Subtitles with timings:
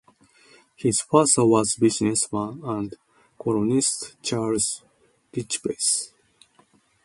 [0.77, 2.95] His father was businessman and
[3.37, 4.81] colonist Charles
[5.31, 6.11] Rischbieth.